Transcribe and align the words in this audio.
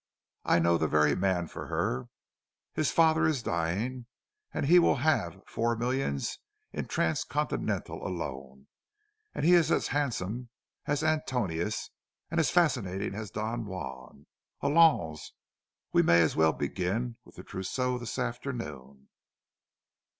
I 0.45 0.57
know 0.57 0.79
the 0.79 0.87
very 0.87 1.15
man 1.15 1.45
for 1.45 1.67
her—his 1.67 2.89
father 2.91 3.27
is 3.27 3.43
dying, 3.43 4.07
and 4.51 4.65
he 4.65 4.79
will 4.79 4.95
have 4.95 5.43
four 5.45 5.75
millions 5.75 6.39
in 6.73 6.87
Transcontinental 6.87 8.01
alone. 8.03 8.65
And 9.35 9.45
he 9.45 9.53
is 9.53 9.71
as 9.71 9.89
handsome 9.89 10.49
as 10.87 11.03
Antinous 11.03 11.91
and 12.31 12.39
as 12.39 12.49
fascinating 12.49 13.13
as 13.13 13.29
Don 13.29 13.67
Juan! 13.67 14.25
Allons! 14.63 15.33
we 15.93 16.01
may 16.01 16.19
as 16.23 16.35
well 16.35 16.51
begin 16.53 17.17
with 17.23 17.35
the 17.35 17.43
trousseau 17.43 17.99
this 17.99 18.17
afternoon!" 18.17 19.07